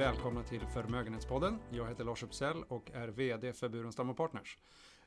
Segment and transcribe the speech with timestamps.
[0.00, 1.58] Välkomna till Förmögenhetspodden.
[1.70, 4.58] Jag heter Lars Uppsell och är VD för Burenstam Partners.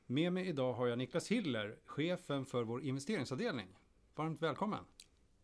[0.05, 3.67] Med mig idag har jag Niklas Hiller, chefen för vår investeringsavdelning.
[4.15, 4.79] Varmt välkommen!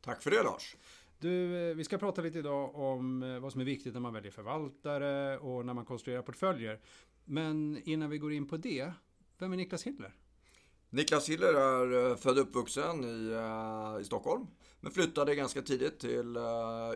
[0.01, 0.75] Tack för det Lars!
[1.19, 4.13] Du, eh, vi ska prata lite idag om eh, vad som är viktigt när man
[4.13, 6.79] väljer förvaltare och när man konstruerar portföljer.
[7.25, 8.91] Men innan vi går in på det,
[9.37, 10.15] vem är Niklas Hiller?
[10.89, 13.35] Niklas Hiller är eh, född och uppvuxen i,
[14.01, 14.47] i Stockholm.
[14.79, 16.37] Men flyttade ganska tidigt till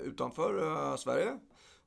[0.04, 1.40] utanför Sverige.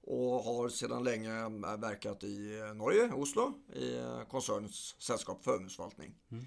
[0.06, 1.30] Och har sedan länge
[1.78, 6.14] verkat i Norge, Oslo, i koncernens sällskap förmögenhetsförvaltning.
[6.30, 6.44] Mm.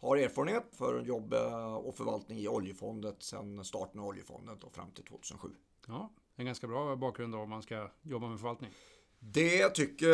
[0.00, 1.34] Har erfarenhet för jobb
[1.84, 5.48] och förvaltning i oljefondet sedan starten av oljefondet och fram till 2007.
[5.86, 8.70] Ja, en ganska bra bakgrund om man ska jobba med förvaltning.
[9.24, 10.08] Det tycker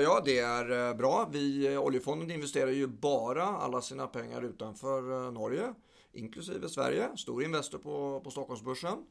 [0.00, 1.28] jag det är eh, bra.
[1.32, 5.74] Vi, oljefonden investerar ju bara alla sina pengar utanför eh, Norge,
[6.12, 7.16] inklusive Sverige.
[7.16, 9.06] Stor investor på, på Stockholmsbörsen.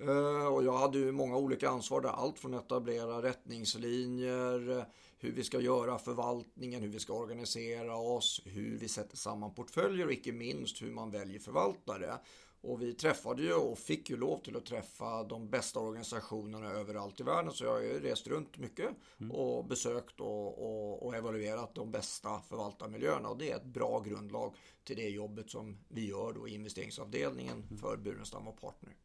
[0.00, 2.08] Eh, och jag hade ju många olika ansvar där.
[2.08, 4.86] Allt från att etablera rättningslinjer,
[5.18, 10.06] hur vi ska göra förvaltningen, hur vi ska organisera oss, hur vi sätter samman portföljer
[10.06, 12.18] och icke minst hur man väljer förvaltare.
[12.62, 17.20] Och vi träffade ju och fick ju lov till att träffa de bästa organisationerna överallt
[17.20, 17.52] i världen.
[17.52, 18.88] Så jag har ju rest runt mycket
[19.20, 19.32] mm.
[19.32, 23.28] och besökt och, och, och, evaluerat de bästa förvaltarmiljöerna.
[23.28, 27.62] Och det är ett bra grundlag till det jobbet som vi gör då i investeringsavdelningen
[27.62, 27.78] mm.
[27.78, 28.96] för Burenstam och Partner.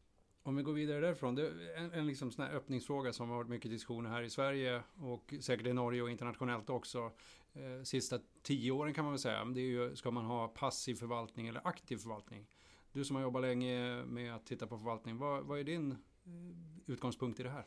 [0.46, 1.34] Om vi går vidare därifrån.
[1.34, 4.30] Det är en, en liksom sån här öppningsfråga som har varit mycket diskussioner här i
[4.30, 7.12] Sverige och säkert i Norge och internationellt också.
[7.54, 9.44] Eh, sista tio åren kan man väl säga.
[9.44, 12.46] Det är ju, ska man ha passiv förvaltning eller aktiv förvaltning?
[12.92, 15.18] Du som har jobbat länge med att titta på förvaltning.
[15.18, 17.64] Vad, vad är din eh, utgångspunkt i det här?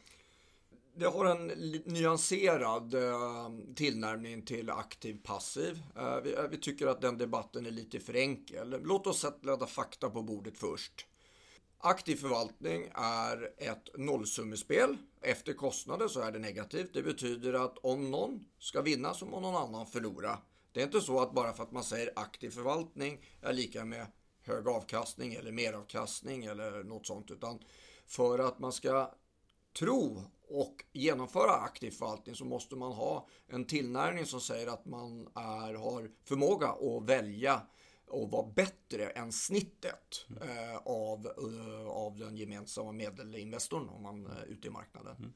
[0.96, 1.48] Det har en
[1.86, 5.84] nyanserad eh, tillnärmning till aktiv passiv.
[5.96, 8.76] Eh, eh, vi tycker att den debatten är lite för enkel.
[8.84, 11.06] Låt oss sätta fakta på bordet först.
[11.82, 14.98] Aktiv förvaltning är ett nollsummespel.
[15.22, 16.94] Efter kostnader så är det negativt.
[16.94, 20.38] Det betyder att om någon ska vinna så må någon annan förlora.
[20.72, 24.08] Det är inte så att bara för att man säger aktiv förvaltning är lika med
[24.42, 27.32] hög avkastning eller meravkastning eller något sånt.
[27.32, 27.60] Utan
[28.08, 29.12] för att man ska
[29.80, 35.28] tro och genomföra aktiv förvaltning så måste man ha en tillnärmning som säger att man
[35.36, 37.62] är, har förmåga att välja
[38.10, 40.78] och var bättre än snittet mm.
[40.86, 45.16] av, eh, av den gemensamma medelinvestorn om man är ute i marknaden.
[45.16, 45.34] Mm.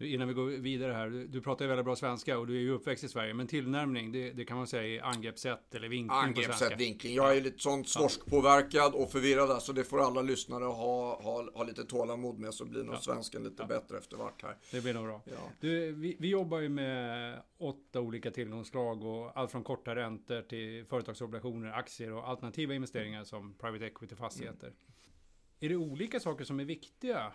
[0.00, 0.14] Mm.
[0.14, 2.60] Innan vi går vidare här, du, du pratar ju väldigt bra svenska och du är
[2.60, 6.18] ju uppväxt i Sverige, men tillnärmning, det, det kan man säga är angreppssätt eller vinkling
[6.18, 7.14] Angreppssätt, vinkling.
[7.14, 11.64] Jag är lite sånt svorskpåverkad och förvirrad, så det får alla lyssnare ha, ha, ha
[11.64, 12.98] lite tålamod med, så blir nog ja.
[12.98, 13.66] svensken lite ja.
[13.66, 14.56] bättre efter vart här.
[14.72, 15.22] Det blir nog bra.
[15.24, 15.50] Ja.
[15.60, 20.84] Du, vi, vi jobbar ju med åtta olika tillgångsslag och allt från korta räntor till
[20.84, 24.66] företagsobligationer, aktier och alternativa investeringar som private equity fastigheter.
[24.66, 24.76] Mm.
[25.62, 27.32] Är det olika saker som är viktiga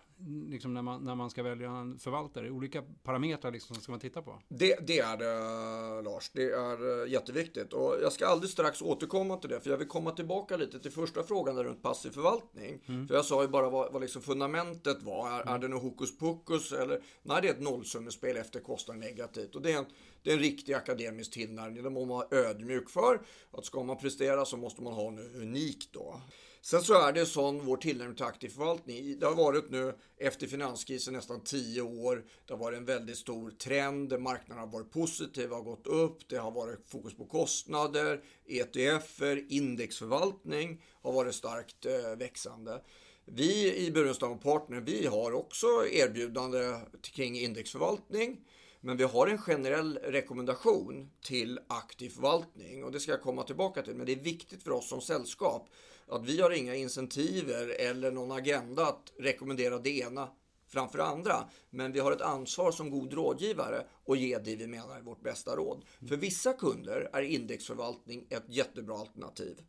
[0.50, 2.50] liksom när, man, när man ska välja en förvaltare?
[2.50, 4.42] Olika parametrar liksom som ska man titta på?
[4.48, 6.32] Det, det är det Lars.
[6.34, 7.74] Det är eh, jätteviktigt.
[7.74, 9.60] Och jag ska alldeles strax återkomma till det.
[9.60, 12.82] För jag vill komma tillbaka lite till första frågan runt passiv förvaltning.
[12.86, 13.08] Mm.
[13.08, 15.32] För jag sa ju bara vad, vad liksom fundamentet var.
[15.32, 15.54] Är, mm.
[15.54, 16.72] är det något hokus pokus?
[16.72, 19.56] Eller, nej, det är ett nollsummespel efter kostnad negativt.
[19.56, 19.86] Och det är en,
[20.24, 21.84] det är en riktig akademisk tillnärmning.
[21.84, 23.22] Det måste man vara ödmjuk för.
[23.52, 26.22] Att ska man prestera så måste man ha något unikt då.
[26.66, 29.20] Sen så är det sån vår tillnärmning till aktiv förvaltning.
[29.20, 32.26] Det har varit nu efter finanskrisen nästan tio år.
[32.46, 34.20] Det har varit en väldigt stor trend.
[34.20, 36.30] Marknaden har varit positiv, har gått upp.
[36.30, 38.24] Det har varit fokus på kostnader.
[38.48, 42.82] ETFer, indexförvaltning har varit starkt eh, växande.
[43.26, 48.42] Vi i Burenstam Partner, vi har också erbjudande kring indexförvaltning.
[48.86, 53.82] Men vi har en generell rekommendation till aktiv förvaltning och det ska jag komma tillbaka
[53.82, 53.96] till.
[53.96, 55.70] Men det är viktigt för oss som sällskap
[56.08, 60.30] att vi har inga incentiver eller någon agenda att rekommendera det ena
[60.68, 61.36] framför andra.
[61.70, 65.22] Men vi har ett ansvar som god rådgivare och ge det vi menar är vårt
[65.22, 65.86] bästa råd.
[66.10, 69.62] För vissa kunder är indexförvaltning ett jättebra alternativ.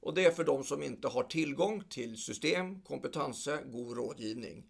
[0.00, 4.64] Och det är för de som inte har tillgång till system, kompetenser, god rådgivning.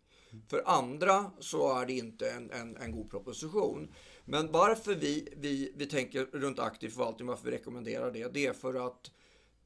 [0.49, 3.95] För andra så är det inte en, en, en god proposition.
[4.25, 8.53] Men varför vi, vi, vi tänker runt aktiv förvaltning, varför vi rekommenderar det, det är
[8.53, 9.11] för att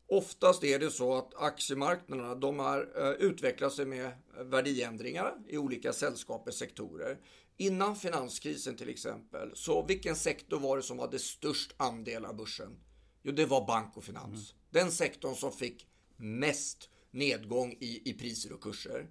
[0.06, 5.92] Oftast är det så att aktiemarknaderna de är, uh, utvecklar sig med värdeändringar i olika
[5.92, 7.18] sällskapers sektorer.
[7.56, 12.76] Innan finanskrisen till exempel, så vilken sektor var det som hade störst andel av börsen?
[13.22, 14.52] Jo, det var bank och finans.
[14.52, 14.60] Mm.
[14.70, 15.86] Den sektorn som fick
[16.16, 19.06] mest nedgång i, i priser och kurser.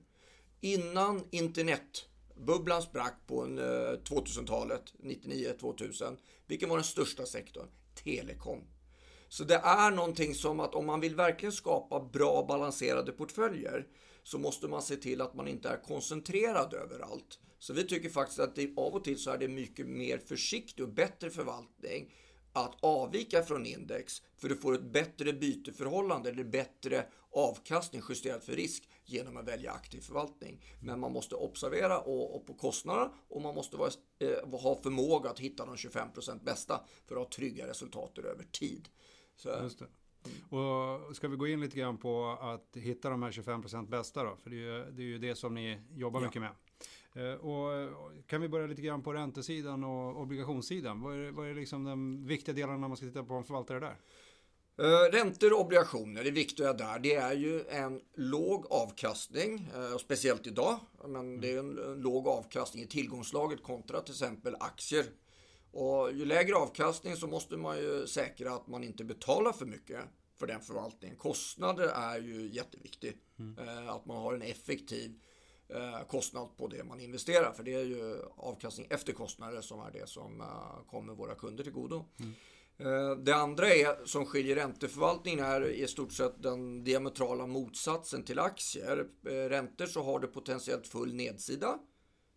[0.62, 6.18] Innan internetbubblan sprack på eh, 2000-talet, 99-2000,
[6.48, 7.68] vilken var den största sektorn?
[8.04, 8.60] Telekom.
[9.30, 13.88] Så det är någonting som att om man vill verkligen skapa bra balanserade portföljer
[14.24, 17.40] så måste man se till att man inte är koncentrerad överallt.
[17.60, 20.86] Så vi tycker faktiskt att det, av och till så är det mycket mer försiktig
[20.86, 22.14] och bättre förvaltning
[22.54, 28.54] att avvika från index för du får ett bättre byteförhållande eller bättre avkastning justerat för
[28.54, 30.62] risk genom att välja aktiv förvaltning.
[30.80, 35.30] Men man måste observera och, och på kostnaderna och man måste vara, eh, ha förmåga
[35.30, 38.90] att hitta de 25% bästa för att ha trygga resultat över tid.
[39.36, 39.50] Så.
[40.50, 44.36] Och ska vi gå in lite grann på att hitta de här 25% bästa då?
[44.36, 46.26] För det är ju det, är ju det som ni jobbar ja.
[46.26, 46.52] mycket med.
[47.14, 47.92] Eh, och
[48.28, 51.02] kan vi börja lite grann på räntesidan och obligationssidan?
[51.02, 53.80] Vad är, vad är liksom de viktiga delarna när man ska titta på en förvaltare
[53.80, 53.96] där?
[54.82, 60.48] Uh, räntor och obligationer, det viktiga där, det är ju en låg avkastning, uh, speciellt
[60.48, 60.80] idag.
[61.08, 65.06] Men det är en, låg avkastning i tillgångslaget kontra till exempel aktier.
[65.72, 70.00] Och ju lägre avkastning så måste man ju säkra att man inte betalar för mycket
[70.40, 71.18] för den förvaltningen.
[71.18, 73.18] Kostnader är ju jätteviktigt.
[73.40, 73.58] Mm.
[73.58, 75.20] Uh, att man har en effektiv
[75.74, 77.52] Eh, kostnad på det man investerar.
[77.52, 81.64] För det är ju avkastning efter kostnader som är det som eh, kommer våra kunder
[81.64, 82.06] till godo.
[82.20, 82.34] Mm.
[82.82, 88.40] Eh, det andra är, som skiljer ränteförvaltningen är i stort sett den diametrala motsatsen till
[88.40, 89.08] aktier.
[89.26, 91.80] Eh, räntor så har du potentiellt full nedsida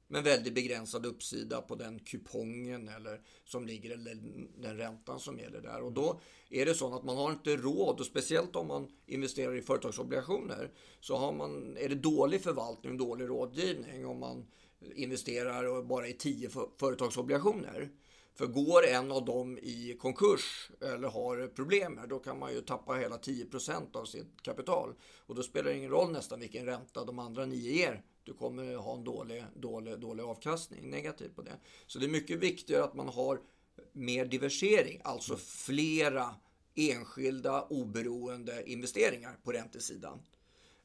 [0.09, 4.15] men väldigt begränsad uppsida på den kupongen eller som ligger, eller
[4.63, 5.83] den räntan som gäller där.
[5.83, 6.21] Och då
[6.51, 10.71] är det så att man har inte råd, och speciellt om man investerar i företagsobligationer,
[11.01, 14.47] så har man, är det dålig förvaltning, dålig rådgivning om man
[14.95, 16.51] investerar bara i tio
[16.81, 17.91] företagsobligationer.
[18.35, 22.93] För går en av dem i konkurs eller har problem, då kan man ju tappa
[22.93, 24.95] hela 10% av sitt kapital.
[25.27, 28.75] Och då spelar det ingen roll nästan vilken ränta de andra nio ger du kommer
[28.75, 31.59] ha en dålig, dålig, dålig avkastning, negativ på det.
[31.87, 33.41] Så det är mycket viktigare att man har
[33.93, 36.35] mer diversering, alltså flera
[36.75, 40.23] enskilda oberoende investeringar på räntesidan.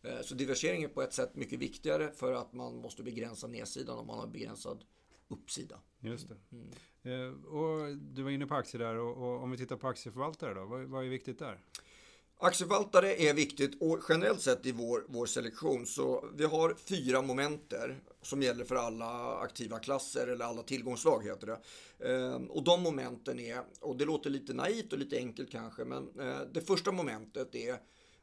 [0.04, 3.98] Eh, så diversifiering är på ett sätt mycket viktigare för att man måste begränsa nedsidan
[3.98, 4.84] om man har begränsad
[5.30, 5.80] uppsida.
[6.00, 6.36] Just det.
[6.52, 6.70] Mm.
[7.04, 10.54] Eh, och du var inne på aktier där och, och, om vi tittar på aktieförvaltare
[10.54, 11.60] då, vad, vad är viktigt där?
[12.42, 18.02] Aktieförvaltare är viktigt och generellt sett i vår, vår selektion så vi har fyra momenter
[18.22, 21.60] som gäller för alla aktiva klasser eller alla tillgångslag heter det.
[22.10, 26.20] Ehm, och de momenten är, och det låter lite naivt och lite enkelt kanske, men
[26.20, 27.78] eh, det första momentet är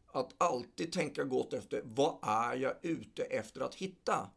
[0.07, 4.31] att alltid tänka gott efter vad är jag ute efter att hitta?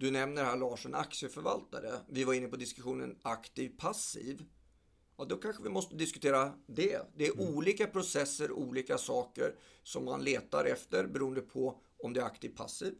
[0.00, 1.92] Du nämner här Lars en aktieförvaltare.
[2.08, 4.44] Vi var inne på diskussionen aktiv passiv.
[5.18, 7.00] Ja, då kanske vi måste diskutera det.
[7.16, 7.54] Det är mm.
[7.54, 12.94] olika processer, olika saker som man letar efter beroende på om det är aktiv passiv.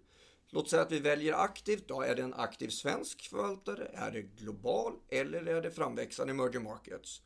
[0.50, 1.88] Låt säga att vi väljer aktivt.
[1.88, 3.90] Då är det en aktiv svensk förvaltare?
[3.94, 4.92] Är det global?
[5.08, 7.22] Eller är det framväxande emerging markets?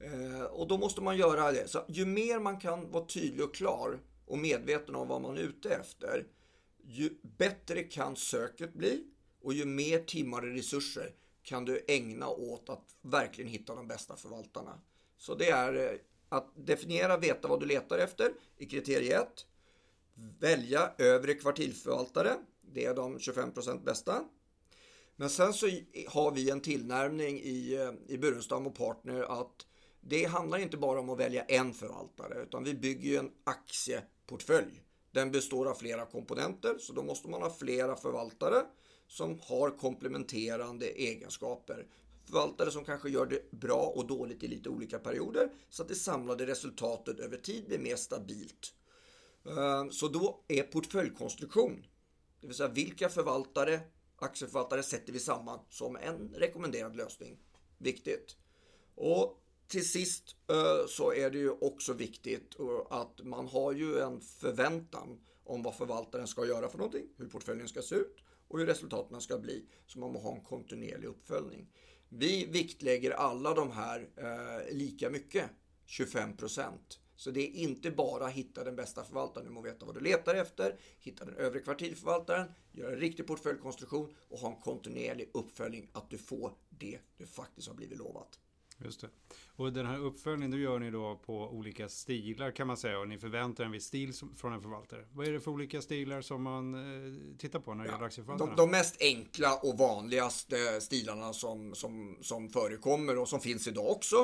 [0.00, 1.68] Eh, och då måste man göra det.
[1.68, 5.42] Så ju mer man kan vara tydlig och klar och medveten om vad man är
[5.42, 6.26] ute efter,
[6.84, 9.04] ju bättre kan söket bli
[9.40, 14.16] och ju mer timmar och resurser kan du ägna åt att verkligen hitta de bästa
[14.16, 14.80] förvaltarna.
[15.16, 15.98] Så det är eh,
[16.28, 19.46] att definiera, veta vad du letar efter i kriterie 1.
[20.14, 22.36] Välja övre kvartilförvaltare.
[22.60, 24.24] Det är de 25% bästa.
[25.16, 25.66] Men sen så
[26.08, 29.66] har vi en tillnärmning i, eh, i Burenstam och Partner att
[30.00, 34.81] det handlar inte bara om att välja en förvaltare utan vi bygger ju en aktieportfölj.
[35.12, 38.62] Den består av flera komponenter så då måste man ha flera förvaltare
[39.08, 41.86] som har komplementerande egenskaper.
[42.24, 45.94] Förvaltare som kanske gör det bra och dåligt i lite olika perioder så att det
[45.94, 48.74] samlade resultatet över tid blir mer stabilt.
[49.48, 51.86] Ehm, så då är portföljkonstruktion,
[52.40, 53.80] det vill säga vilka förvaltare,
[54.16, 57.38] aktieförvaltare sätter vi samman som en rekommenderad lösning,
[57.78, 58.36] viktigt.
[58.94, 59.41] Och
[59.72, 64.20] till sist eh, så är det ju också viktigt eh, att man har ju en
[64.20, 68.16] förväntan om vad förvaltaren ska göra för någonting, hur portföljen ska se ut
[68.48, 69.66] och hur resultaten ska bli.
[69.86, 71.68] Så man måste ha en kontinuerlig uppföljning.
[72.08, 75.50] Vi viktlägger alla de här eh, lika mycket,
[75.86, 76.98] 25 procent.
[77.16, 80.34] Så det är inte bara hitta den bästa förvaltaren, du må veta vad du letar
[80.34, 86.10] efter, hitta den övre kvartilförvaltaren, göra en riktig portföljkonstruktion och ha en kontinuerlig uppföljning att
[86.10, 88.38] du får det du faktiskt har blivit lovat.
[88.84, 89.08] Just det.
[89.56, 93.08] Och den här uppföljningen då gör ni då på olika stilar kan man säga och
[93.08, 95.06] ni förväntar en viss stil från en förvaltare.
[95.12, 98.06] Vad är det för olika stilar som man eh, tittar på när det ja, gäller
[98.06, 98.50] aktieförvaltarna?
[98.50, 103.90] De, de, mest enkla och vanligaste stilarna som, som, som förekommer och som finns idag
[103.90, 104.16] också.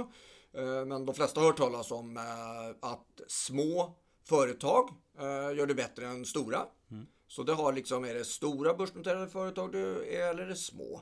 [0.53, 4.91] Eh, men de flesta har hört talas om eh, att små företag
[5.57, 6.67] gör det bättre än stora.
[6.91, 7.07] Mm.
[7.29, 11.01] Så det har liksom, är det stora börsnoterade företag du är eller är det små?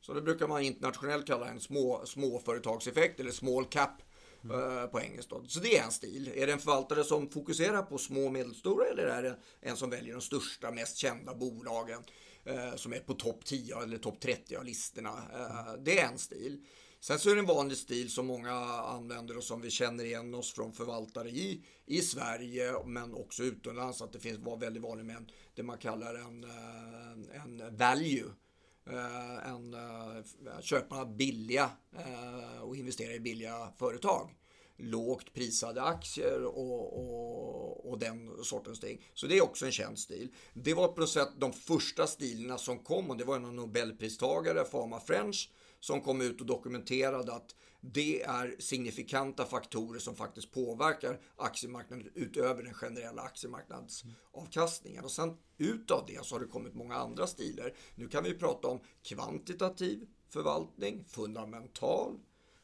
[0.00, 4.02] Så det brukar man internationellt kalla en små, småföretagseffekt eller small cap
[4.44, 4.90] mm.
[4.90, 5.36] på engelska.
[5.48, 6.32] Så det är en stil.
[6.34, 9.90] Är det en förvaltare som fokuserar på små och medelstora eller är det en som
[9.90, 12.02] väljer de största, mest kända bolagen
[12.76, 15.22] som är på topp 10 eller topp 30 av listorna?
[15.78, 16.64] Det är en stil.
[17.00, 20.34] Sen så är det en vanlig stil som många använder och som vi känner igen
[20.34, 25.06] oss från förvaltare i, i Sverige men också utomlands att det finns var väldigt vanligt
[25.06, 28.24] med en, det man kallar en, eh, en value.
[28.90, 29.54] Eh, eh,
[30.16, 31.70] att eh, köper man billiga
[32.62, 34.34] och investerar i billiga företag.
[34.76, 39.10] Lågt prisade aktier och, och, och, den sortens ting.
[39.14, 40.28] Så det är också en känd stil.
[40.52, 44.64] Det var på något sätt de första stilarna som kom och det var en nobelpristagare,
[44.64, 51.20] Fama French, som kom ut och dokumenterade att det är signifikanta faktorer som faktiskt påverkar
[51.36, 55.04] aktiemarknaden utöver den generella aktiemarknadsavkastningen.
[55.04, 57.74] Och sen utav det så har det kommit många andra stilar.
[57.94, 62.18] Nu kan vi prata om kvantitativ förvaltning, fundamental,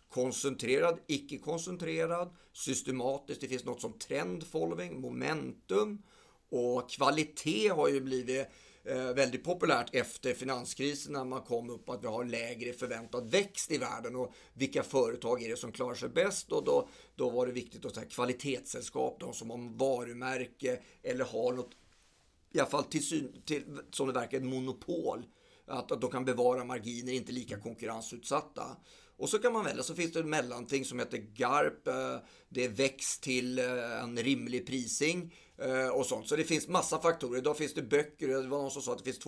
[0.09, 3.40] koncentrerad, icke-koncentrerad, systematisk.
[3.40, 4.44] Det finns något som trend
[4.92, 6.02] momentum
[6.49, 8.49] och kvalitet har ju blivit
[8.87, 13.71] Eh, väldigt populärt efter finanskrisen när man kom upp att vi har lägre förväntad växt
[13.71, 17.47] i världen och vilka företag är det som klarar sig bäst och då, då var
[17.47, 21.71] det viktigt att säga kvalitetssällskap, de som har varumärke eller har något,
[22.53, 25.25] i alla fall till, till, som det verkar, ett monopol.
[25.67, 28.76] Att, att de kan bevara marginer, inte lika konkurrensutsatta.
[29.16, 31.88] Och så kan man välja, så finns det ett mellanting som heter GARP.
[31.88, 32.18] Eh,
[32.49, 35.35] det är växt till eh, en rimlig prising.
[35.59, 36.28] Eh, och sånt.
[36.28, 37.38] Så det finns massa faktorer.
[37.38, 39.26] Idag finns det böcker, det var någon som sa att det finns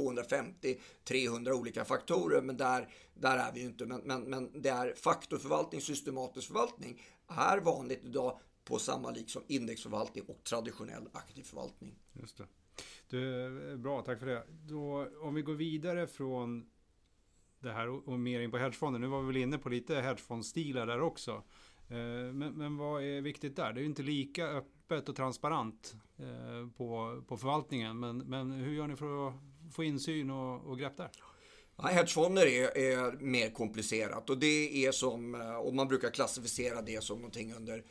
[1.09, 3.87] 250-300 olika faktorer, men där, där är vi ju inte.
[3.87, 9.43] Men, men, men det är faktorförvaltning, systematisk förvaltning är vanligt idag på samma lik som
[9.49, 11.99] indexförvaltning och traditionell aktiv förvaltning.
[12.13, 12.47] Just det.
[13.09, 14.47] Du, bra, tack för det.
[14.49, 16.67] Då, om vi går vidare från
[17.67, 19.01] det här och, och mer in på hedgefonder.
[19.01, 21.43] Nu var vi väl inne på lite hedgefondstilar där också.
[21.89, 23.73] Eh, men, men vad är viktigt där?
[23.73, 28.01] Det är ju inte lika öppet och transparent eh, på, på förvaltningen.
[28.01, 29.35] Men, men hur gör ni för att
[29.73, 31.11] få insyn och, och grepp där?
[31.77, 36.83] Ja, hedgefonder är, är, mer komplicerat och det är som, eh, och man brukar klassificera
[36.83, 37.85] det som någonting under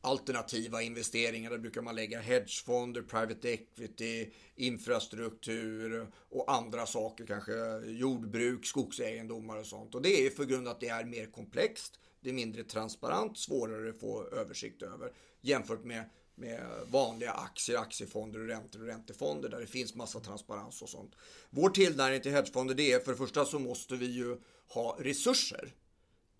[0.00, 1.50] alternativa investeringar.
[1.50, 7.52] Där brukar man lägga hedgefonder, private equity, infrastruktur och andra saker, kanske
[7.86, 9.94] jordbruk, skogsegendomar och sånt.
[9.94, 11.98] Och det är för grund av att det är mer komplext.
[12.20, 16.04] Det är mindre transparent, svårare att få översikt över jämfört med,
[16.34, 21.14] med vanliga aktier, aktiefonder och räntor och räntefonder där det finns massa transparens och sånt.
[21.50, 24.36] Vår tillnärmning till hedgefonder det är för det första så måste vi ju
[24.68, 25.74] ha resurser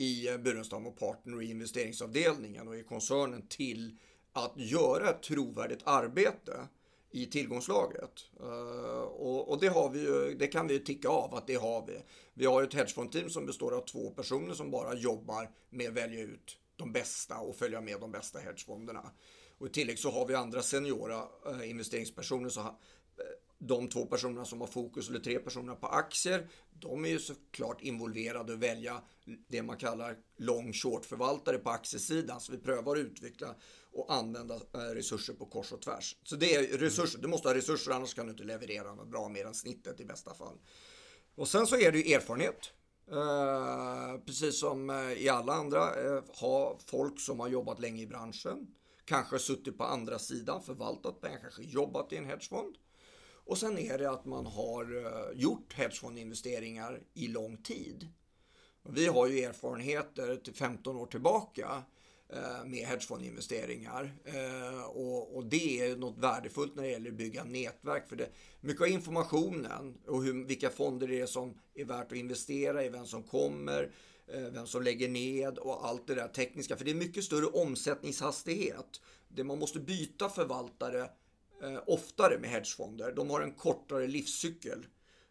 [0.01, 3.97] i Burenstam och Partner och i investeringsavdelningen och i koncernen till
[4.33, 6.69] att göra ett trovärdigt arbete
[7.11, 8.11] i tillgångslaget.
[8.41, 9.03] Eh,
[9.49, 12.03] och, det, har vi ju, det kan vi ju ticka av att det har vi.
[12.35, 16.21] Vi har ett hedgefondteam som består av två personer som bara jobbar med att välja
[16.21, 19.11] ut de bästa och följa med de bästa hedgefonderna.
[19.59, 22.51] Och i tillägg så har vi andra seniora eh, investeringspersoner.
[23.63, 27.81] De två personerna som har fokus, eller tre personer på aktier, de är ju såklart
[27.81, 29.03] involverade och välja
[29.49, 32.41] det man kallar long short förvaltare på aktiesidan.
[32.41, 33.55] Så vi prövar att utveckla
[33.93, 36.17] och använda eh, resurser på kors och tvärs.
[36.23, 39.29] Så det är resurser, du måste ha resurser annars kan du inte leverera något bra
[39.29, 40.59] mer än snittet i bästa fall.
[41.35, 42.73] Och sen så är det ju erfarenhet.
[43.13, 48.07] Eh, precis som eh, i alla andra, eh, ha folk som har jobbat länge i
[48.07, 48.67] branschen.
[49.05, 52.77] Kanske suttit på andra sidan, förvaltat pengar, kanske jobbat i en hedgefond.
[53.45, 58.09] Och sen är det att man har eh, gjort hedgefondinvesteringar i lång tid.
[58.89, 61.83] Vi har ju erfarenheter till 15 år tillbaka
[62.29, 64.15] eh, med hedgefondinvesteringar.
[64.25, 68.09] Eh, och, och, det är något värdefullt när det gäller att bygga nätverk.
[68.09, 68.29] För det,
[68.61, 72.89] mycket av informationen och hur, vilka fonder det är som är värt att investera i,
[72.89, 73.93] vem som kommer,
[74.27, 76.77] vem som lägger ned och allt det där tekniska.
[76.77, 79.01] För det är mycket större omsättningshastighet.
[79.29, 81.11] Det man måste byta förvaltare
[81.63, 83.13] Eh, oftare med hedgefonder.
[83.13, 84.87] De har en kortare livscykel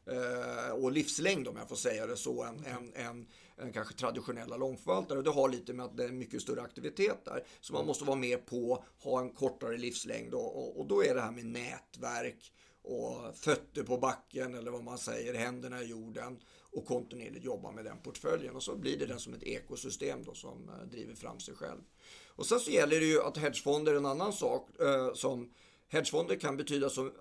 [0.06, 4.58] eh, och livslängd om jag får säga det så än, än, än, än kanske traditionella
[4.58, 5.22] långförvaltare.
[5.22, 7.44] Det har lite med att det är mycket större aktivitet där.
[7.62, 11.16] Så man måste vara med på, ha en kortare livslängd och, och, och då är
[11.16, 16.40] det här med nätverk och fötter på backen eller vad man säger, händerna i jorden
[16.72, 20.34] och kontinuerligt jobba med den portföljen och så blir det den som ett ekosystem då
[20.34, 21.82] som eh, driver fram sig själv.
[22.28, 25.52] Och sen så gäller det ju att hedgefonder är en annan sak eh, som
[25.90, 27.12] hedgefonder kan betyda så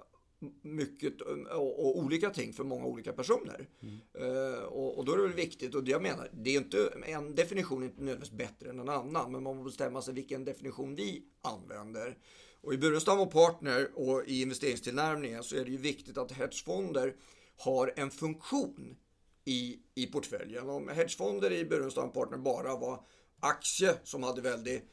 [0.62, 3.68] mycket och, och, olika ting för många olika personer.
[3.80, 4.28] Mm.
[4.28, 6.92] Uh, och, och, då är det väl viktigt, och det jag menar, det är inte,
[7.06, 10.44] en definition är inte nödvändigtvis bättre än en annan, men man måste bestämma sig vilken
[10.44, 12.18] definition vi använder.
[12.60, 17.16] Och i Burenstam och Partner och i investeringstillnärmningen så är det ju viktigt att hedgefonder
[17.56, 18.96] har en funktion
[19.44, 20.68] i, i portföljen.
[20.68, 23.04] Om hedgefonder i Burenstam Partner bara var
[23.40, 24.84] aktie som hade väldigt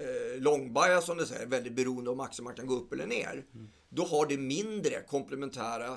[0.00, 3.44] eh, långbaja som det säger, väldigt beroende om aktiemarknaden går upp eller ner.
[3.54, 3.68] Mm.
[3.88, 5.88] Då har det mindre komplementära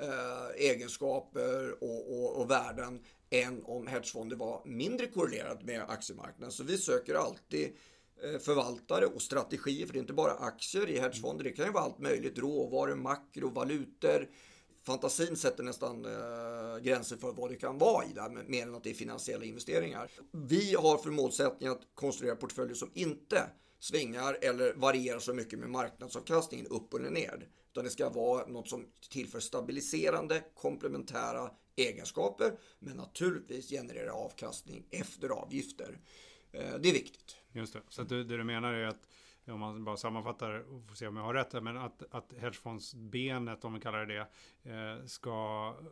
[0.00, 3.00] eh, egenskaper och, och, och värden
[3.30, 6.52] än om hedgefonder var mindre korrelerat med aktiemarknaden.
[6.52, 7.72] Så vi söker alltid
[8.22, 11.72] eh, förvaltare och strategier, för det är inte bara aktier i hedgefonder, det kan ju
[11.72, 14.28] vara allt möjligt, råvaror, makro, valutor.
[14.82, 18.84] Fantasin sätter nästan eh, gränser för vad det kan vara i det, mer än att
[18.84, 20.10] det är finansiella investeringar.
[20.32, 25.70] Vi har för målsättning att konstruera portföljer som inte svingar eller varierar så mycket med
[25.70, 27.48] marknadsavkastningen upp eller ner.
[27.70, 35.28] Utan det ska vara något som tillför stabiliserande, komplementära egenskaper, men naturligtvis genererar avkastning efter
[35.28, 35.98] avgifter.
[36.52, 37.36] Eh, det är viktigt.
[37.52, 39.08] Just det, så det, det du menar är att
[39.46, 43.64] om man bara sammanfattar och får se om jag har rätt, men att, att hedgefondsbenet,
[43.64, 44.26] om vi kallar det
[44.62, 45.30] det, eh, ska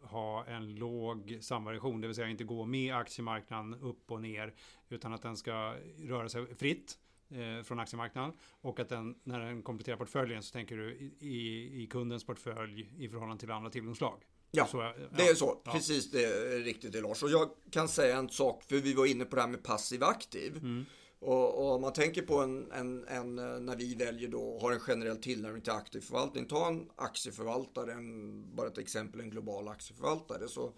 [0.02, 4.54] ha en låg samvariation, det vill säga inte gå med aktiemarknaden upp och ner,
[4.88, 6.98] utan att den ska röra sig fritt
[7.30, 11.86] eh, från aktiemarknaden och att den, när den kompletterar portföljen så tänker du i, i
[11.86, 14.24] kundens portfölj i förhållande till andra tillgångslag.
[14.50, 15.60] Ja, så, ja, det är så.
[15.64, 15.72] Ja.
[15.72, 17.22] Precis det är riktigt det Lars.
[17.22, 20.04] Och jag kan säga en sak, för vi var inne på det här med passiv
[20.04, 20.56] aktiv.
[20.56, 20.86] Mm.
[21.20, 24.72] Och, och, om man tänker på en, en, en, eh, när vi väljer då, har
[24.72, 26.46] en generell tillnärmning till aktiv förvaltning.
[26.46, 30.48] Ta en aktieförvaltare, en, bara ett exempel, en global aktieförvaltare.
[30.48, 30.72] Så,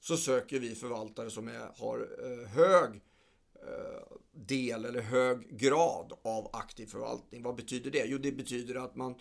[0.00, 2.90] så söker vi förvaltare som är, har eh, hög
[3.54, 7.42] eh, del eller hög grad av aktiv förvaltning.
[7.42, 8.04] Vad betyder det?
[8.06, 9.14] Jo, det betyder att man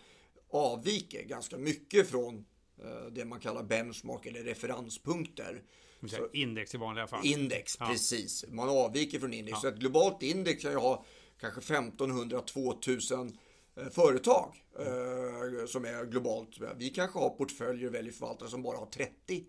[0.50, 2.46] avviker ganska mycket från
[2.84, 5.62] Eh, det man kallar benchmark eller referenspunkter.
[6.08, 7.26] Så, index i vanliga fall.
[7.26, 7.88] Index, ja.
[7.88, 8.46] precis.
[8.48, 9.56] Man avviker från index.
[9.56, 9.62] Ja.
[9.62, 11.06] Så ett globalt index kan ju ha
[11.40, 13.38] kanske 1500-2000
[13.76, 16.50] eh, företag eh, som är globalt.
[16.78, 19.44] Vi kanske har portföljer och väljer förvaltare som bara har 30.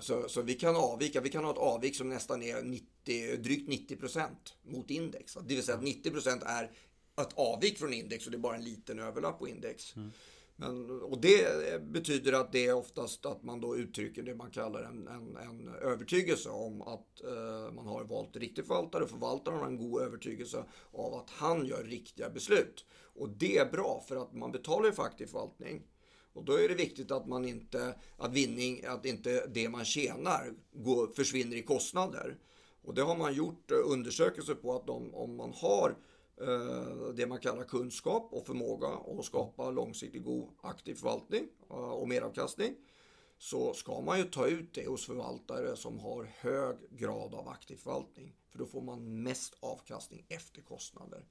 [0.00, 1.20] Så, så, vi kan avvika.
[1.20, 5.34] Vi kan ha ett avvik som nästan är 90, drygt 90 procent mot index.
[5.34, 6.64] Det vill säga att 90 procent är
[7.20, 9.96] ett avvik från index och det är bara en liten överlapp på index.
[9.96, 10.10] Mm.
[10.62, 14.82] Men, och det betyder att det är oftast att man då uttrycker det man kallar
[14.82, 19.06] en, en, en övertygelse om att eh, man har valt riktig förvaltare.
[19.06, 22.84] Förvaltaren har en god övertygelse av att han gör riktiga beslut.
[23.14, 25.82] Och det är bra för att man betalar ju för aktiv förvaltning.
[26.32, 30.52] Och då är det viktigt att man inte, att vinning, att inte det man tjänar
[30.72, 32.38] går, försvinner i kostnader.
[32.82, 36.11] Och det har man gjort eh, undersökelser på att de, om man har Eh,
[36.42, 42.08] Eh, det man kallar kunskap och förmåga att skapa långsiktig god aktiv förvaltning eh, och
[42.08, 42.74] meravkastning
[43.38, 47.76] så ska man ju ta ut det hos förvaltare som har hög grad av aktiv
[47.76, 48.36] förvaltning.
[48.50, 51.24] För då får man mest avkastning efter kostnader.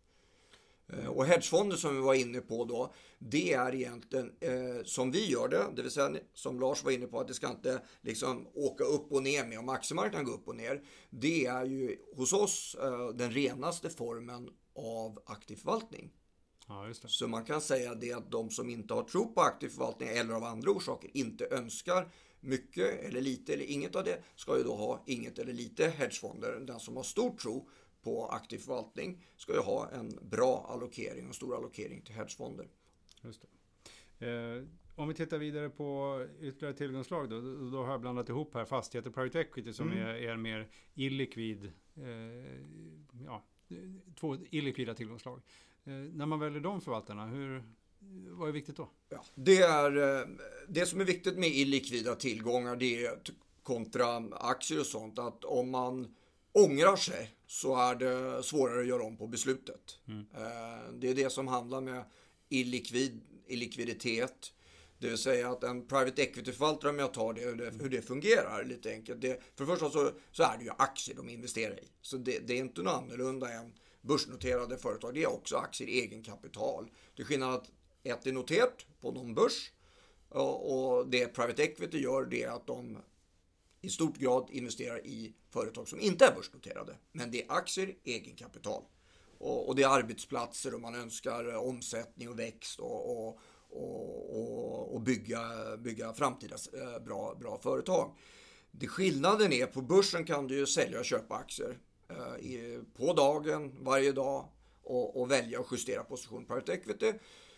[0.93, 5.29] Eh, och hedgefonder som vi var inne på då, det är egentligen eh, som vi
[5.29, 8.47] gör det, det vill säga som Lars var inne på att det ska inte liksom
[8.53, 10.81] åka upp och ner med om aktiemarknaden går upp och ner.
[11.09, 16.11] Det är ju hos oss eh, den renaste formen av aktiv förvaltning.
[16.67, 20.09] Ja, Så man kan säga det att de som inte har tro på aktiv förvaltning
[20.09, 24.63] eller av andra orsaker inte önskar mycket eller lite eller inget av det ska ju
[24.63, 26.59] då ha inget eller lite hedgefonder.
[26.67, 27.69] Den som har stor tro
[28.03, 32.67] på aktiv förvaltning ska ju ha en bra allokering och stor allokering till hedgefonder.
[33.21, 33.43] Just
[34.19, 34.29] eh,
[34.95, 39.09] om vi tittar vidare på ytterligare tillgångslag då, då har jag blandat ihop här fastigheter
[39.09, 40.03] och private equity som mm.
[40.07, 43.43] är, är mer illikvid eh, ja,
[44.19, 45.41] två illikvida tillgångslag.
[45.83, 47.63] Eh, när man väljer de förvaltarna, hur,
[48.29, 48.89] vad är viktigt då?
[49.09, 50.27] Ja, det, är, eh,
[50.67, 53.19] det som är viktigt med illikvida tillgångar det är
[53.63, 56.15] kontra aktier och sånt att om man
[56.53, 59.99] ångrar sig så är det svårare att göra om på beslutet.
[60.07, 60.25] Mm.
[60.33, 62.03] Eh, det är det som handlar med
[62.49, 64.53] illikvid, illikviditet.
[64.99, 68.01] Det vill säga att en private equity-förvaltare, om jag tar det hur, det, hur det
[68.01, 69.21] fungerar lite enkelt.
[69.21, 71.87] Det, för det första så, så är det ju aktier de investerar i.
[72.01, 75.13] Så det, det är inte något annorlunda än börsnoterade företag.
[75.13, 76.91] Det är också aktier i egenkapital.
[77.15, 77.71] Det är skillnad att
[78.03, 79.71] ett är noterat på någon börs
[80.29, 82.97] och, och det private equity gör det är att de
[83.81, 86.95] i stort grad investerar i företag som inte är börsnoterade.
[87.11, 88.83] Men det är aktier, egenkapital.
[89.37, 93.39] Och, och det är arbetsplatser och man önskar eh, omsättning och växt och, och
[93.73, 95.41] och, och, bygga,
[95.77, 98.15] bygga framtida eh, bra, bra företag.
[98.71, 101.77] Det skillnaden är på börsen kan du ju sälja och köpa aktier
[102.09, 104.45] eh, på dagen, varje dag
[104.83, 106.45] och, och välja och justera position.
[106.45, 107.13] Private equity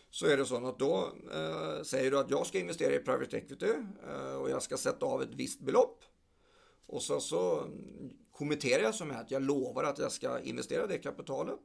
[0.09, 3.37] så är det så att då eh, säger du att jag ska investera i private
[3.37, 3.73] equity
[4.09, 6.03] eh, och jag ska sätta av ett visst belopp.
[6.87, 7.67] Och sen så
[8.31, 11.59] kommenterar jag som att jag lovar att jag ska investera det kapitalet.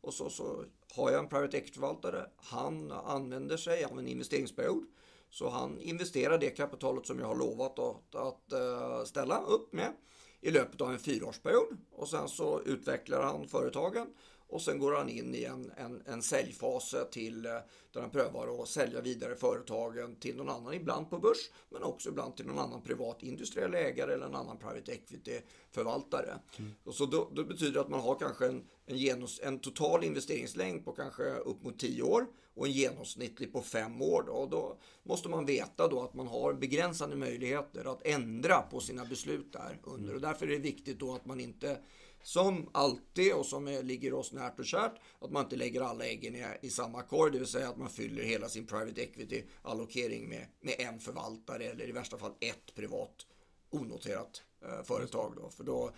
[0.00, 0.64] Och så, så
[0.96, 2.26] har jag en private equity-förvaltare.
[2.36, 4.86] Han använder sig av en investeringsperiod.
[5.30, 9.92] Så han investerar det kapitalet som jag har lovat att, att eh, ställa upp med
[10.40, 11.76] i löpet av en fyraårsperiod.
[11.92, 14.06] Och sen så utvecklar han företagen
[14.48, 17.52] och sen går han in i en, en, en säljfas till eh,
[17.92, 22.08] där han prövar att sälja vidare företagen till någon annan, ibland på börs, men också
[22.08, 26.38] ibland till någon annan privat industriell ägare eller en annan private equity-förvaltare.
[26.58, 26.70] Mm.
[26.84, 30.04] Och så då, då, betyder det att man har kanske en, en, genus, en total
[30.04, 34.22] investeringslängd på kanske upp mot 10 år och en genomsnittlig på 5 år.
[34.26, 34.32] Då.
[34.32, 39.04] Och då måste man veta då att man har begränsade möjligheter att ändra på sina
[39.04, 40.04] beslut där under.
[40.04, 40.14] Mm.
[40.14, 41.78] Och därför är det viktigt då att man inte
[42.24, 46.04] som alltid och som är, ligger oss närt och kärt, att man inte lägger alla
[46.04, 50.28] äggen i, i samma korg, det vill säga att man fyller hela sin private equity-allokering
[50.28, 53.26] med, med en förvaltare eller i värsta fall ett privat
[53.70, 55.32] onoterat eh, företag.
[55.36, 55.90] Då, för då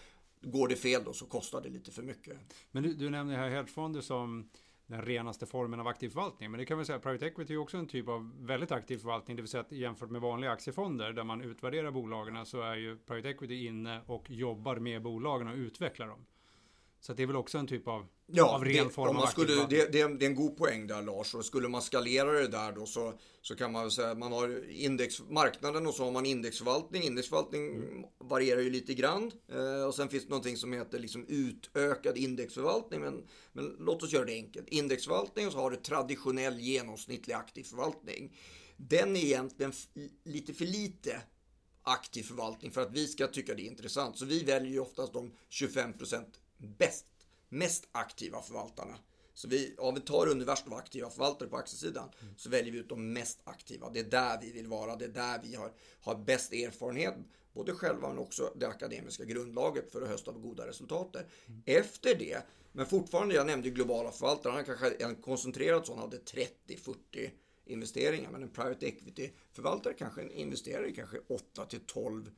[0.43, 2.37] går det fel då så kostar det lite för mycket.
[2.71, 4.51] Men du, du nämner här hedgefonder som
[4.87, 6.51] den renaste formen av aktiv förvaltning.
[6.51, 9.37] Men det kan vi säga, private equity är också en typ av väldigt aktiv förvaltning.
[9.37, 12.97] Det vill säga att jämfört med vanliga aktiefonder där man utvärderar bolagen så är ju
[12.97, 16.27] private equity inne och jobbar med bolagen och utvecklar dem.
[17.01, 20.09] Så det är väl också en typ av, ja, det, om man skulle, det, det,
[20.09, 21.35] det, är en god poäng där Lars.
[21.35, 24.33] Och skulle man skalera det där då så, så kan man väl säga att man
[24.33, 27.03] har indexmarknaden och så har man indexförvaltning.
[27.03, 28.05] Indexförvaltning mm.
[28.19, 29.33] varierar ju lite grann.
[29.53, 33.01] Eh, och sen finns det någonting som heter liksom utökad indexförvaltning.
[33.01, 34.69] Men, men låt oss göra det enkelt.
[34.69, 38.37] Indexförvaltning och så har du traditionell genomsnittlig aktiv förvaltning.
[38.77, 39.73] Den är egentligen
[40.25, 41.21] lite för lite
[41.83, 44.19] aktiv förvaltning för att vi ska tycka det är intressant.
[44.19, 46.25] Så vi väljer ju oftast de 25%
[46.79, 47.07] bäst,
[47.49, 48.99] mest aktiva förvaltarna.
[49.35, 52.35] Så vi, om vi tar universum av aktiva förvaltare på aktiesidan mm.
[52.37, 53.91] så väljer vi ut de mest aktiva.
[53.91, 57.15] Det är där vi vill vara, det är där vi har, har bäst erfarenhet,
[57.53, 61.17] både själva men också det akademiska grundlaget för att hösta på goda resultat.
[61.17, 61.63] Mm.
[61.67, 67.31] Efter det, men fortfarande, jag nämnde globala förvaltare, han kanske en koncentrerad sån hade 30-40
[67.67, 72.31] investeringar, men en private equity-förvaltare kanske investerar i kanske 8 12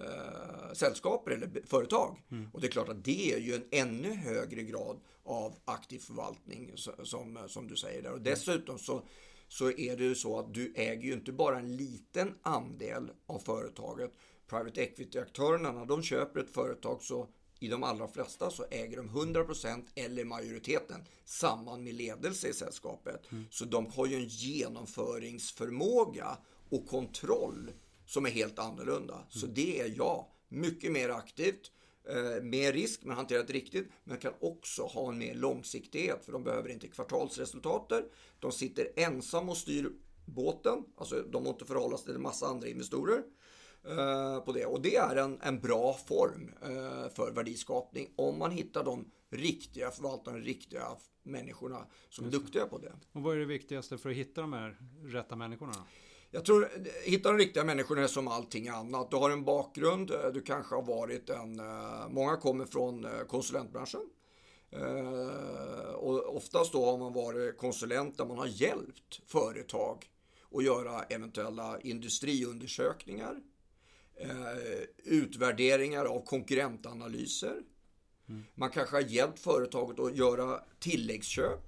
[0.00, 2.16] eh, sällskaper eller företag.
[2.30, 2.50] Mm.
[2.52, 6.72] Och det är klart att det är ju en ännu högre grad av aktiv förvaltning
[6.76, 8.12] som, som du säger där.
[8.12, 9.02] Och dessutom så,
[9.48, 13.38] så är det ju så att du äger ju inte bara en liten andel av
[13.38, 14.10] företaget.
[14.48, 17.28] Private equity-aktörerna, när de köper ett företag så
[17.60, 23.32] i de allra flesta så äger de 100% eller majoriteten samman med ledelse i sällskapet.
[23.32, 23.44] Mm.
[23.50, 26.38] Så de har ju en genomföringsförmåga
[26.70, 27.70] och kontroll
[28.08, 29.14] som är helt annorlunda.
[29.14, 29.26] Mm.
[29.28, 30.26] Så det är jag.
[30.48, 31.72] Mycket mer aktivt,
[32.08, 33.88] eh, mer risk men hanterat riktigt.
[34.04, 38.04] Men kan också ha en mer långsiktighet för de behöver inte kvartalsresultater.
[38.38, 39.90] De sitter ensam och styr
[40.24, 40.84] båten.
[40.96, 43.22] Alltså de måste förhålla sig till en massa andra investorer.
[43.84, 44.66] Eh, på det.
[44.66, 49.90] Och det är en, en bra form eh, för värdeskapning om man hittar de riktiga
[49.90, 50.86] förvaltarna, riktiga
[51.22, 52.92] människorna som är duktiga på det.
[53.12, 55.72] Och vad är det viktigaste för att hitta de här rätta människorna?
[55.72, 55.80] Då?
[56.30, 56.68] Jag tror,
[57.04, 59.10] hitta de riktiga människorna är som allting annat.
[59.10, 63.20] Du har en bakgrund, eh, du kanske har varit en, eh, många kommer från eh,
[63.28, 64.00] konsulentbranschen.
[65.94, 70.10] Och oftast då har man varit konsulent där man har hjälpt företag
[70.54, 73.40] att göra eventuella industriundersökningar,
[75.04, 77.62] utvärderingar av konkurrentanalyser.
[78.28, 78.44] Mm.
[78.54, 81.67] Man kanske har hjälpt företaget att göra tilläggsköp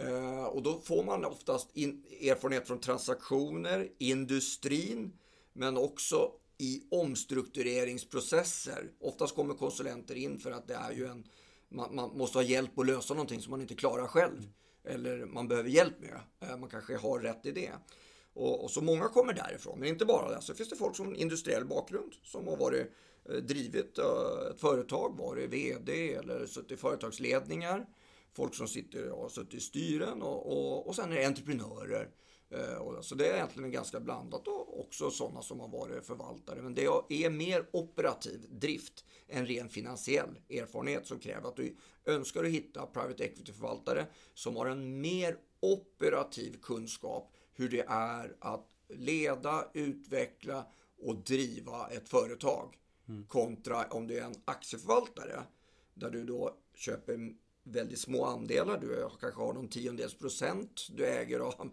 [0.00, 5.12] Eh, och då får man oftast erfarenhet från transaktioner, industrin,
[5.52, 8.90] men också i omstruktureringsprocesser.
[9.00, 11.24] Oftast kommer konsulenter in för att det är ju en,
[11.68, 14.48] man, man måste ha hjälp att lösa någonting som man inte klarar själv.
[14.84, 16.20] Eller man behöver hjälp med.
[16.40, 17.70] Eh, man kanske har rätt idé.
[18.34, 20.42] Och, och så många kommer därifrån, men inte bara det.
[20.42, 22.92] Så finns det folk som industriell bakgrund som har varit
[23.28, 27.86] eh, drivit ett företag, varit VD eller suttit i företagsledningar
[28.36, 32.10] folk som sitter och har suttit i styren och, och, och sen är det entreprenörer.
[32.50, 36.62] Eh, så det är egentligen ganska blandat och också sådana som har varit förvaltare.
[36.62, 42.44] Men det är mer operativ drift än ren finansiell erfarenhet som kräver att du önskar
[42.44, 49.70] att hitta private equity-förvaltare som har en mer operativ kunskap hur det är att leda,
[49.74, 50.66] utveckla
[51.02, 52.78] och driva ett företag.
[53.08, 53.26] Mm.
[53.26, 55.42] Kontra om du är en aktieförvaltare
[55.94, 57.34] där du då köper
[57.66, 58.78] väldigt små andelar.
[58.78, 61.70] Du kanske har någon tiondels procent du äger av.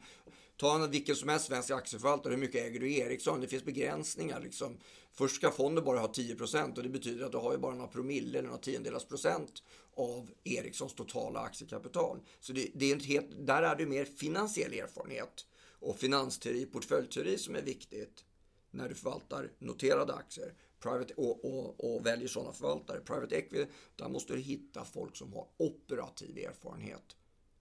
[0.57, 2.33] Ta vilken som helst svensk aktieförvaltare.
[2.33, 3.41] Hur mycket äger du i Ericsson?
[3.41, 4.39] Det finns begränsningar.
[4.39, 4.77] Liksom.
[5.11, 7.75] Först ska fonden bara ha 10 procent och det betyder att du har ju bara
[7.75, 9.63] några promille eller några tiondelars procent
[9.95, 12.19] av Ericssons totala aktiekapital.
[12.39, 15.45] Så det, det är inte helt, där är det mer finansiell erfarenhet
[15.79, 18.23] och finansteori, portföljteori som är viktigt
[18.71, 22.99] när du förvaltar noterade aktier private, och, och, och väljer sådana förvaltare.
[22.99, 27.15] Private equity, där måste du hitta folk som har operativ erfarenhet.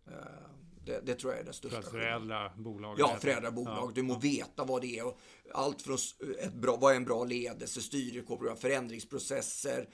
[0.06, 0.12] Eh,
[0.84, 1.82] det, det, tror jag är det största.
[1.82, 2.96] För att förädla bolag?
[2.98, 3.88] Ja, förädla bolag.
[3.88, 3.92] Ja.
[3.94, 5.14] Du må veta vad det är.
[5.54, 5.98] Allt från
[6.38, 9.88] ett bra, vad är en bra ledelse, styrelse, förändringsprocesser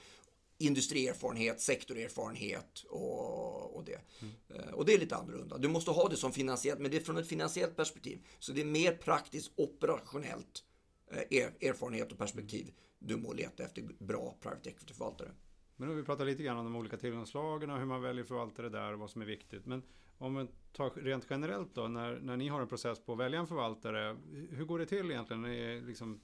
[0.61, 3.99] industrierfarenhet, sektorerfarenhet och, och det.
[4.21, 4.73] Mm.
[4.73, 5.57] Och det är lite annorlunda.
[5.57, 8.19] Du måste ha det som finansiellt, men det är från ett finansiellt perspektiv.
[8.39, 10.63] Så det är mer praktiskt operationellt
[11.11, 12.71] eh, er, erfarenhet och perspektiv.
[12.99, 15.31] Du må leta efter bra private equity-förvaltare.
[15.75, 18.23] Men nu har vi pratat lite grann om de olika tillgångslagen och hur man väljer
[18.23, 19.65] förvaltare där och vad som är viktigt.
[19.65, 19.83] Men
[20.17, 23.39] om vi tar rent generellt då, när, när ni har en process på att välja
[23.39, 24.17] en förvaltare,
[24.49, 25.41] hur går det till egentligen?
[25.41, 26.21] Ni liksom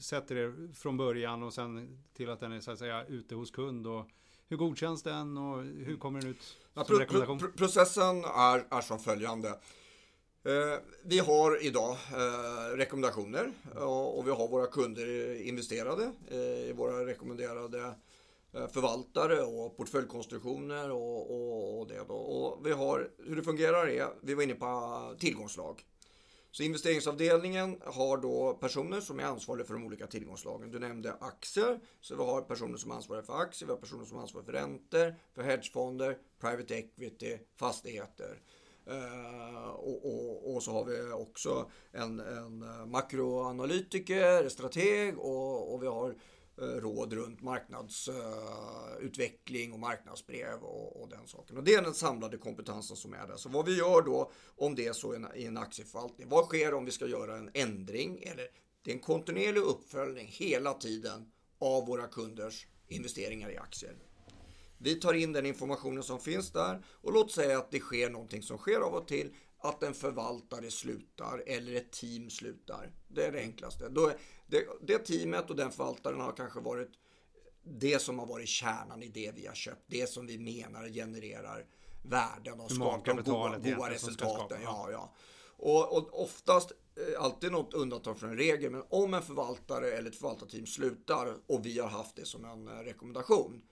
[0.00, 3.50] sätter er från början och sen till att den är så att säga ute hos
[3.50, 4.10] kund och
[4.48, 7.38] hur godkänns den och hur kommer den ut som ja, pro, rekommendation?
[7.38, 9.48] Pro, processen är, är som följande.
[10.46, 16.12] Eh, vi har idag eh, rekommendationer eh, och, vi har våra kunder investerade
[16.68, 17.94] i våra rekommenderade
[18.72, 22.04] förvaltare och portföljkonstruktioner och, och, och det.
[22.08, 22.14] Då.
[22.14, 25.84] Och vi har, hur det fungerar är, vi var inne på tillgångslag.
[26.50, 30.70] Så investeringsavdelningen har då personer som är ansvariga för de olika tillgångslagen.
[30.70, 34.04] Du nämnde aktier, så vi har personer som är ansvariga för aktier, vi har personer
[34.04, 38.40] som är ansvariga för räntor, för hedgefonder, private equity, fastigheter.
[38.90, 45.86] Uh, och, och, och, så har vi också en, en makroanalytiker, strateg och, och vi
[45.86, 46.14] har
[46.60, 51.56] Eh, råd runt marknadsutveckling eh, och marknadsbrev och, och, den saken.
[51.56, 53.36] Och det är den samlade kompetensen som är där.
[53.36, 56.28] Så vad vi gör då om det är så i en aktieförvaltning.
[56.28, 58.22] Vad sker om vi ska göra en ändring?
[58.22, 58.48] Eller
[58.82, 63.96] det är en kontinuerlig uppföljning hela tiden av våra kunders investeringar i aktier.
[64.84, 68.42] Vi tar in den informationen som finns där och låt säga att det sker någonting
[68.42, 72.90] som sker av och till att en förvaltare slutar eller ett team slutar.
[73.08, 73.88] Det är det enklaste.
[73.88, 74.12] Då,
[74.46, 76.90] det, det teamet och den förvaltaren har kanske varit
[77.62, 79.82] det som har varit kärnan i det vi har köpt.
[79.86, 81.66] Det som vi menar genererar
[82.02, 84.52] värden och skapar goda, goda resultat.
[84.62, 85.14] Ja, ja.
[85.56, 90.10] Och, och oftast, eh, alltid något undantag från en regel, men om en förvaltare eller
[90.10, 93.62] ett förvaltarteam slutar och vi har haft det som en eh, rekommendation,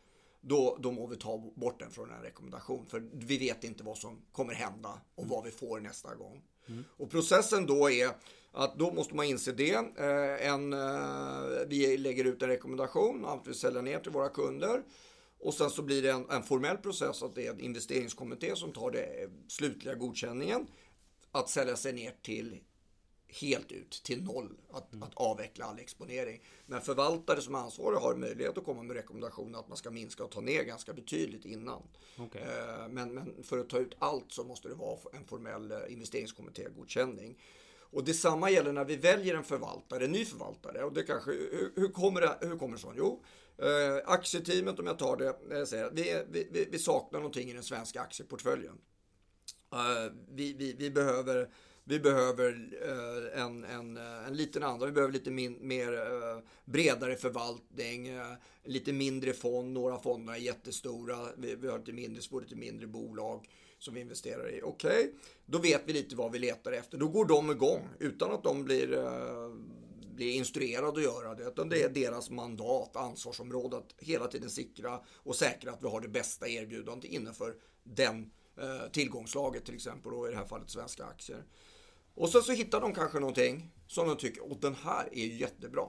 [0.42, 2.87] då, då må vi ta bort den från en rekommendation.
[2.87, 6.42] För vi vet inte vad som kommer hända och vad vi får nästa gång.
[6.68, 6.85] Mm.
[6.96, 8.11] Och processen då är
[8.52, 9.74] att då måste man inse det.
[9.74, 14.83] Eh, en, eh, vi lägger ut en rekommendation att vi säljer ner till våra kunder.
[15.40, 18.72] Och sen så blir det en, en formell process att det är en investeringskommitté som
[18.72, 20.66] tar det slutliga godkänningen.
[21.33, 22.61] Att sälja sig ner till
[23.40, 25.03] helt ut till noll att, mm.
[25.03, 26.42] att avveckla all exponering.
[26.66, 30.31] Men förvaltare som ansvariga har möjlighet att komma med rekommendationer att man ska minska och
[30.31, 31.83] ta ner ganska betydligt innan.
[32.18, 32.42] Okay.
[32.42, 37.38] Eh, men, men, för att ta ut allt så måste det vara en formell investeringskommittégodkänning.
[37.92, 40.85] Och detsamma gäller när vi väljer en förvaltare, en ny förvaltare.
[40.85, 42.92] Och det kanske, hur, hur kommer det, hur kommer det så?
[42.97, 43.25] Jo,
[43.59, 47.62] eh, aktieteamet om jag tar det, eh, säger, vi, vi, vi, saknar någonting i den
[47.62, 48.79] svenska aktieportföljen.
[49.73, 51.51] Eh, vi, vi, vi, behöver,
[51.85, 56.38] vi behöver eh, en, en, eh, en liten andra, vi behöver lite min, mer eh,
[56.64, 58.33] bredare förvaltning, eh,
[58.64, 63.49] lite mindre fond, några fonder är jättestora, vi, vi har lite mindre, lite mindre bolag
[63.79, 64.61] som vi investerar i.
[64.62, 65.11] Okej, okay,
[65.47, 66.99] då vet vi lite vad vi letar efter.
[66.99, 69.49] Då går de igång utan att de blir, eh,
[70.14, 71.49] blir instruerade att göra det.
[71.49, 76.01] Utan det är deras mandat, ansvarsområde att hela tiden sikra och säkra att vi har
[76.01, 81.05] det bästa erbjudandet innanför den eh, tillgångslaget till exempel och i det här fallet svenska
[81.05, 81.45] aktier.
[82.14, 85.35] Och sen så hittar de kanske någonting som de tycker, och den här är ju
[85.35, 85.87] jättebra.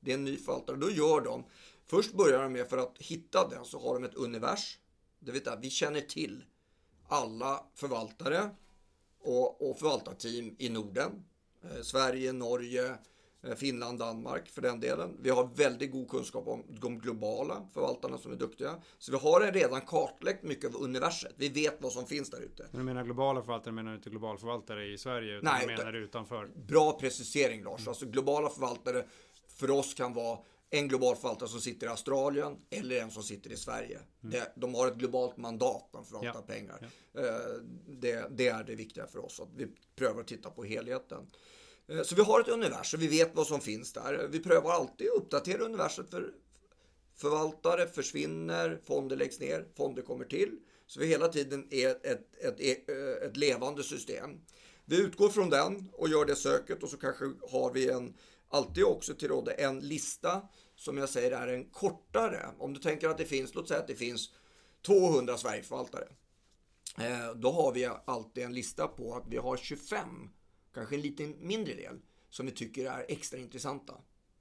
[0.00, 0.76] Det är en ny förvaltare.
[0.76, 1.44] Då gör de,
[1.86, 4.78] först börjar de med för att hitta den så har de ett univers.
[5.18, 6.44] Det vill säga, vi känner till
[7.08, 8.50] alla förvaltare
[9.20, 11.24] och, och förvaltarteam i Norden.
[11.62, 12.96] Eh, Sverige, Norge, eh,
[13.56, 15.16] Finland, Danmark för den delen.
[15.20, 18.82] Vi har väldigt god kunskap om de globala förvaltarna som är duktiga.
[18.98, 21.34] Så vi har redan kartlagt mycket av universet.
[21.36, 22.66] Vi vet vad som finns där ute.
[22.70, 25.36] Men du menar globala förvaltare, menar du inte globalförvaltare i Sverige?
[25.38, 26.50] Utan Nej, du menar utanför?
[26.66, 27.80] Bra precisering Lars.
[27.80, 27.88] Mm.
[27.88, 29.04] Alltså globala förvaltare
[29.48, 30.38] för oss kan vara
[30.70, 34.00] en global förvaltare som sitter i Australien eller en som sitter i Sverige.
[34.24, 34.40] Mm.
[34.54, 36.54] de har ett globalt mandat, de förvaltar ja.
[36.54, 36.90] pengar.
[37.12, 37.20] Ja.
[37.20, 41.26] Eh, det, det, är det viktiga för oss, att vi prövar att titta på helheten.
[41.88, 44.28] Eh, så vi har ett universum, vi vet vad som finns där.
[44.30, 46.06] Vi prövar alltid att uppdatera universum.
[46.10, 46.32] för
[47.16, 50.58] förvaltare försvinner, fonder läggs ner, fonder kommer till.
[50.86, 52.88] Så vi hela tiden är ett, ett, ett,
[53.22, 54.40] ett levande system.
[54.84, 58.14] Vi utgår från den och gör det söket och så kanske har vi en
[58.48, 60.42] alltid också till råd en lista
[60.76, 62.46] som jag säger är en kortare.
[62.58, 64.30] Om du tänker att det finns, låt säga att det finns
[64.86, 66.08] 200 Sverigeförvaltare.
[66.98, 70.30] Eh, då har vi alltid en lista på att vi har 25,
[70.74, 73.94] kanske en lite mindre del, som vi tycker är extra intressanta.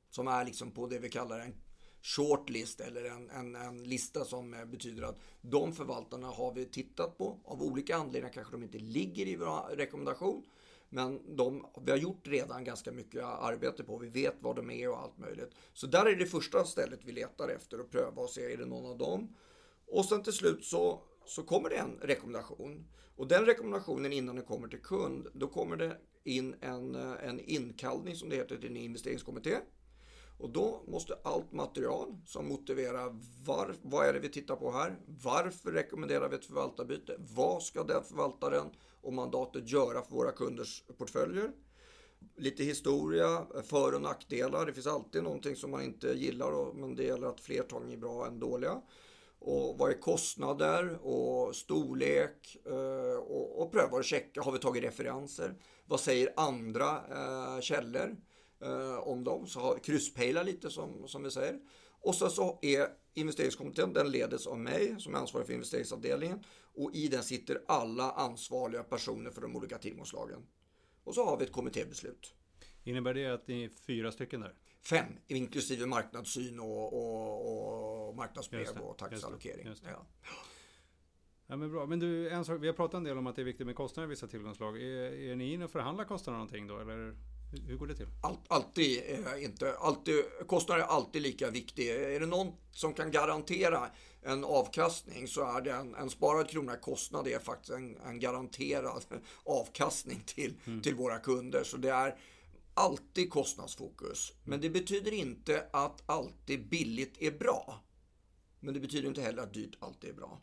[0.10, 1.56] Som är liksom på det vi kallar en
[2.02, 7.18] shortlist eller en, en, en, lista som eh, betyder att de förvaltarna har vi tittat
[7.18, 7.40] på.
[7.46, 10.44] Av olika anledningar kanske de inte ligger i vår rekommendation.
[10.90, 13.98] Men de, vi har gjort redan ganska mycket arbete på.
[13.98, 15.56] Vi vet vad de är och allt möjligt.
[15.74, 18.66] Så där är det första stället vi letar efter och pröva och se, är det
[18.66, 19.36] någon av dem?
[19.88, 22.86] Och sen till slut så, så kommer det en rekommendation.
[23.16, 27.40] Och den rekommendationen innan den kommer till kund, då kommer det in en, eh, en
[27.40, 29.58] inkallning som det heter till en investeringskommitté.
[30.38, 35.00] Och då måste allt material som motiverar var, vad är det vi tittar på här?
[35.24, 37.16] Varför rekommenderar vi ett förvaltarbyte?
[37.36, 38.68] Vad ska den förvaltaren
[39.02, 41.52] och mandatet göra för våra kunders portföljer?
[42.38, 44.66] Lite historia, för och nackdelar.
[44.66, 47.98] Det finns alltid någonting som man inte gillar men det gäller att fler tång är
[47.98, 48.82] bra än dåliga.
[49.46, 54.42] Och vad är kostnader och storlek eh, och, och pröva och checka.
[54.42, 55.56] Har vi tagit referenser?
[55.86, 58.18] Vad säger andra eh, källor?
[58.64, 59.48] eh, om dem.
[59.48, 61.60] Så har krysspejla lite som, som vi säger.
[62.02, 66.44] Och så, så är investeringskommittén, den leds av mig som är ansvarig för investeringsavdelningen.
[66.76, 70.40] Och i den sitter alla ansvariga personer för de olika tillgångslagen.
[71.04, 72.34] Och så har vi ett kommittébeslut.
[72.84, 74.54] Innebär det att ni är fyra stycken där?
[74.86, 79.76] Fem, inklusive marknadssyn och, och, och marknadsbrev och taxallokering.
[79.84, 80.06] Ja.
[81.48, 81.86] Ja, men bra.
[81.86, 83.76] Men du, en sak, vi har pratat en del om att det är viktigt med
[83.76, 84.78] kostnader i vissa tillgångslag.
[84.78, 86.80] Är, är ni inne och förhandlar kostnader någonting då?
[86.80, 87.16] Eller?
[87.68, 88.08] Hur går det till?
[88.24, 90.16] Allt, alltid, eh, inte, alltid,
[90.48, 91.90] kostnaden är alltid lika viktig.
[91.90, 93.90] Är det någon som kan garantera
[94.22, 99.04] en avkastning så är det en, en sparad krona kostnad är faktiskt en, en garanterad
[99.44, 100.82] avkastning till, mm.
[100.82, 101.64] till våra kunder.
[101.64, 102.18] Så det är
[102.74, 104.34] alltid kostnadsfokus.
[104.44, 107.84] Men det betyder inte att alltid billigt är bra.
[108.60, 110.42] Men det betyder inte heller att dyrt alltid är bra.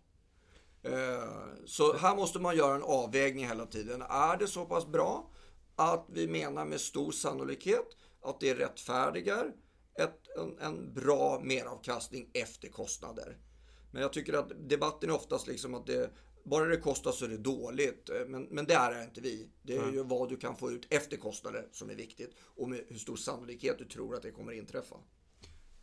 [0.82, 4.02] Eh, så här måste man göra en avvägning hela tiden.
[4.02, 5.30] Är det så pass bra
[5.76, 9.52] att vi menar med stor sannolikhet att det rättfärdigar
[9.94, 13.38] ett, en, en bra meravkastning efter kostnader.
[13.90, 16.10] Men jag tycker att debatten är oftast liksom att det,
[16.44, 18.10] bara det kostar så är det dåligt.
[18.26, 19.48] Men, men det är inte vi.
[19.62, 22.36] Det är ju vad du kan få ut efter kostnader som är viktigt.
[22.40, 24.96] Och med hur stor sannolikhet du tror att det kommer inträffa.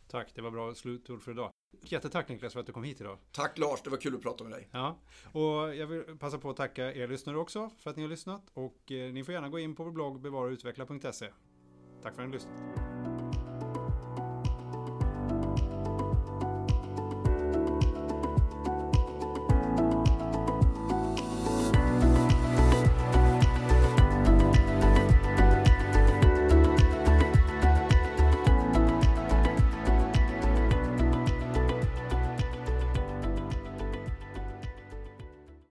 [0.08, 1.50] Tack, det var bra slutord för idag.
[1.82, 3.18] Jättetack Niklas för att du kom hit idag.
[3.32, 4.68] Tack Lars, det var kul att prata med dig.
[4.72, 4.98] Ja,
[5.32, 8.50] och jag vill passa på att tacka er lyssnare också för att ni har lyssnat.
[8.52, 11.26] Och eh, ni får gärna gå in på vår blogg bevarauutveckla.se.
[12.02, 13.17] Tack för att ni har lyssnat.